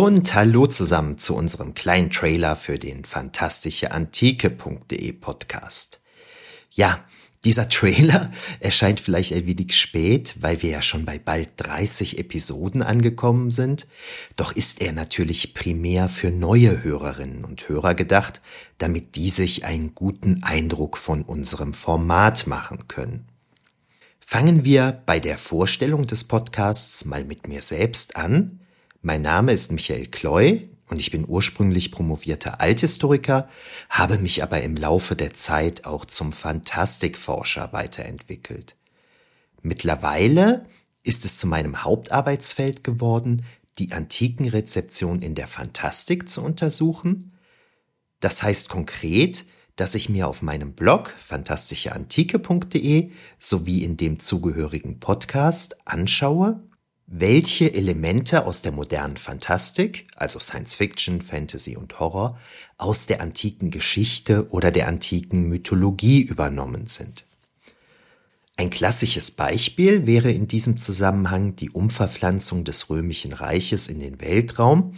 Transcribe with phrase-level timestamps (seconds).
[0.00, 6.00] Und hallo zusammen zu unserem kleinen Trailer für den fantastischeantike.de Podcast.
[6.70, 7.04] Ja,
[7.42, 8.30] dieser Trailer
[8.60, 13.88] erscheint vielleicht ein wenig spät, weil wir ja schon bei bald 30 Episoden angekommen sind.
[14.36, 18.40] Doch ist er natürlich primär für neue Hörerinnen und Hörer gedacht,
[18.78, 23.26] damit die sich einen guten Eindruck von unserem Format machen können.
[24.24, 28.60] Fangen wir bei der Vorstellung des Podcasts mal mit mir selbst an.
[29.00, 33.48] Mein Name ist Michael Kloy und ich bin ursprünglich promovierter Althistoriker,
[33.88, 38.74] habe mich aber im Laufe der Zeit auch zum Fantastikforscher weiterentwickelt.
[39.62, 40.66] Mittlerweile
[41.04, 43.44] ist es zu meinem Hauptarbeitsfeld geworden,
[43.78, 47.38] die Antikenrezeption in der Fantastik zu untersuchen.
[48.18, 55.86] Das heißt konkret, dass ich mir auf meinem Blog fantastischeantike.de sowie in dem zugehörigen Podcast
[55.86, 56.64] anschaue,
[57.10, 62.38] welche Elemente aus der modernen Fantastik, also Science Fiction, Fantasy und Horror,
[62.76, 67.24] aus der antiken Geschichte oder der antiken Mythologie übernommen sind.
[68.58, 74.94] Ein klassisches Beispiel wäre in diesem Zusammenhang die Umverpflanzung des römischen Reiches in den Weltraum,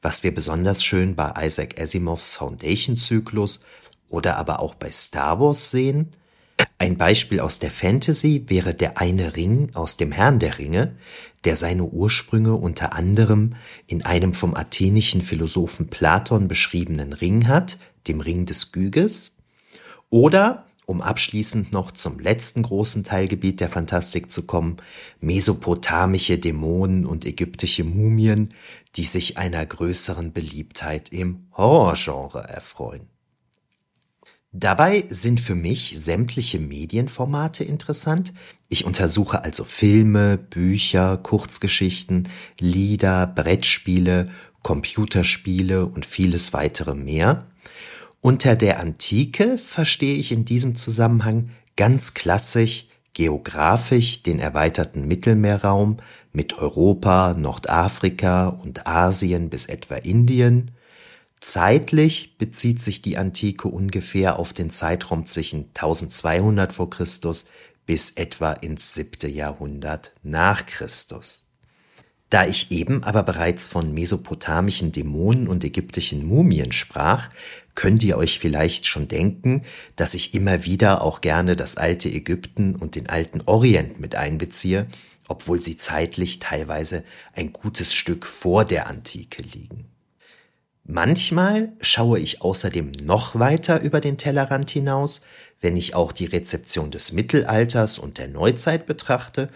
[0.00, 3.64] was wir besonders schön bei Isaac Asimovs Foundation-Zyklus
[4.08, 6.08] oder aber auch bei Star Wars sehen.
[6.78, 10.96] Ein Beispiel aus der Fantasy wäre der eine Ring aus dem Herrn der Ringe,
[11.44, 13.54] der seine Ursprünge unter anderem
[13.86, 19.36] in einem vom athenischen Philosophen Platon beschriebenen Ring hat, dem Ring des Gyges,
[20.10, 24.76] oder um abschließend noch zum letzten großen Teilgebiet der Fantastik zu kommen,
[25.20, 28.52] mesopotamische Dämonen und ägyptische Mumien,
[28.96, 33.08] die sich einer größeren Beliebtheit im Horrorgenre erfreuen.
[34.54, 38.34] Dabei sind für mich sämtliche Medienformate interessant.
[38.68, 42.28] Ich untersuche also Filme, Bücher, Kurzgeschichten,
[42.60, 44.30] Lieder, Brettspiele,
[44.62, 47.46] Computerspiele und vieles weitere mehr.
[48.20, 55.96] Unter der Antike verstehe ich in diesem Zusammenhang ganz klassisch geografisch den erweiterten Mittelmeerraum
[56.32, 60.70] mit Europa, Nordafrika und Asien bis etwa Indien,
[61.42, 67.46] Zeitlich bezieht sich die Antike ungefähr auf den Zeitraum zwischen 1200 vor Christus
[67.84, 71.48] bis etwa ins siebte Jahrhundert nach Christus.
[72.30, 77.28] Da ich eben aber bereits von mesopotamischen Dämonen und ägyptischen Mumien sprach,
[77.74, 79.64] könnt ihr euch vielleicht schon denken,
[79.96, 84.86] dass ich immer wieder auch gerne das alte Ägypten und den alten Orient mit einbeziehe,
[85.26, 87.02] obwohl sie zeitlich teilweise
[87.32, 89.88] ein gutes Stück vor der Antike liegen.
[90.84, 95.22] Manchmal schaue ich außerdem noch weiter über den Tellerrand hinaus,
[95.60, 99.48] wenn ich auch die Rezeption des Mittelalters und der Neuzeit betrachte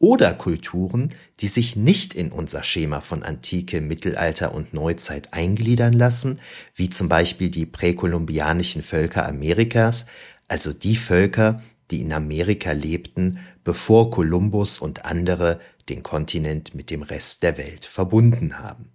[0.00, 6.40] oder Kulturen, die sich nicht in unser Schema von Antike, Mittelalter und Neuzeit eingliedern lassen,
[6.74, 10.06] wie zum Beispiel die präkolumbianischen Völker Amerikas,
[10.48, 11.62] also die Völker,
[11.92, 17.84] die in Amerika lebten, bevor Kolumbus und andere den Kontinent mit dem Rest der Welt
[17.84, 18.91] verbunden haben.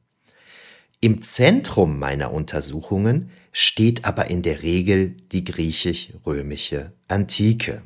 [0.99, 7.83] Im Zentrum meiner Untersuchungen steht aber in der Regel die griechisch-römische Antike.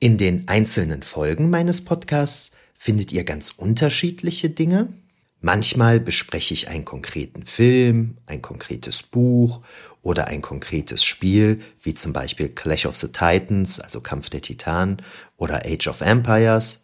[0.00, 4.92] In den einzelnen Folgen meines Podcasts findet ihr ganz unterschiedliche Dinge.
[5.40, 9.60] Manchmal bespreche ich einen konkreten Film, ein konkretes Buch
[10.02, 15.02] oder ein konkretes Spiel, wie zum Beispiel Clash of the Titans, also Kampf der Titanen
[15.36, 16.81] oder Age of Empires.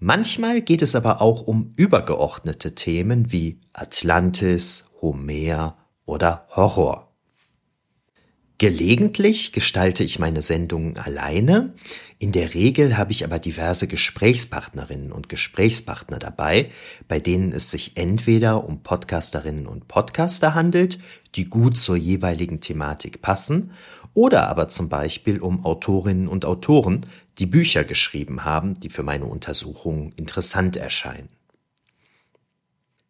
[0.00, 7.12] Manchmal geht es aber auch um übergeordnete Themen wie Atlantis, Homer oder Horror.
[8.58, 11.74] Gelegentlich gestalte ich meine Sendungen alleine,
[12.20, 16.72] in der Regel habe ich aber diverse Gesprächspartnerinnen und Gesprächspartner dabei,
[17.06, 20.98] bei denen es sich entweder um Podcasterinnen und Podcaster handelt,
[21.36, 23.70] die gut zur jeweiligen Thematik passen,
[24.18, 27.06] oder aber zum Beispiel um Autorinnen und Autoren,
[27.38, 31.28] die Bücher geschrieben haben, die für meine Untersuchungen interessant erscheinen.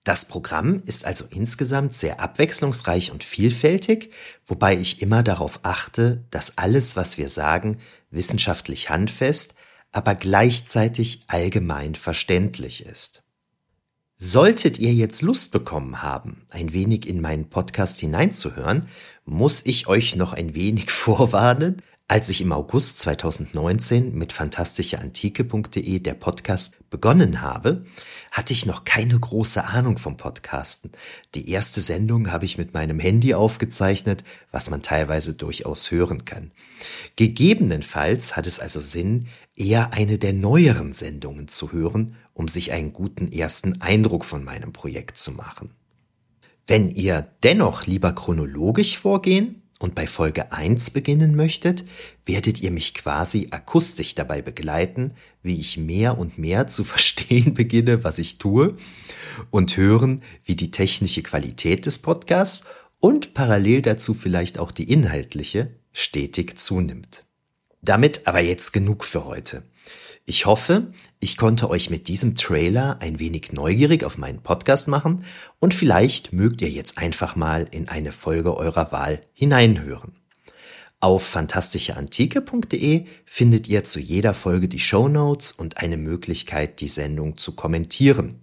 [0.04, 4.12] Das Programm ist also insgesamt sehr abwechslungsreich und vielfältig,
[4.46, 7.78] wobei ich immer darauf achte, dass alles, was wir sagen,
[8.10, 9.54] wissenschaftlich handfest,
[9.92, 13.22] aber gleichzeitig allgemein verständlich ist.
[14.20, 18.88] Solltet ihr jetzt Lust bekommen haben, ein wenig in meinen Podcast hineinzuhören,
[19.24, 21.82] muss ich euch noch ein wenig vorwarnen.
[22.10, 27.84] Als ich im August 2019 mit fantastischeantike.de der Podcast begonnen habe,
[28.30, 30.92] hatte ich noch keine große Ahnung vom Podcasten.
[31.34, 36.52] Die erste Sendung habe ich mit meinem Handy aufgezeichnet, was man teilweise durchaus hören kann.
[37.16, 42.94] Gegebenenfalls hat es also Sinn, eher eine der neueren Sendungen zu hören, um sich einen
[42.94, 45.74] guten ersten Eindruck von meinem Projekt zu machen.
[46.66, 51.84] Wenn ihr dennoch lieber chronologisch vorgehen und bei Folge 1 beginnen möchtet,
[52.26, 58.04] werdet ihr mich quasi akustisch dabei begleiten, wie ich mehr und mehr zu verstehen beginne,
[58.04, 58.76] was ich tue
[59.50, 62.66] und hören, wie die technische Qualität des Podcasts
[63.00, 67.24] und parallel dazu vielleicht auch die inhaltliche stetig zunimmt.
[67.80, 69.62] Damit aber jetzt genug für heute.
[70.30, 75.24] Ich hoffe, ich konnte euch mit diesem Trailer ein wenig neugierig auf meinen Podcast machen
[75.58, 80.12] und vielleicht mögt ihr jetzt einfach mal in eine Folge eurer Wahl hineinhören.
[81.00, 87.38] Auf fantastischeantike.de findet ihr zu jeder Folge die Show Notes und eine Möglichkeit, die Sendung
[87.38, 88.42] zu kommentieren.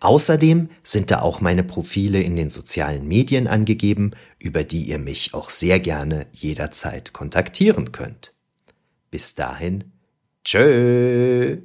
[0.00, 5.32] Außerdem sind da auch meine Profile in den sozialen Medien angegeben, über die ihr mich
[5.32, 8.34] auch sehr gerne jederzeit kontaktieren könnt.
[9.12, 9.92] Bis dahin
[10.44, 11.60] Tschö.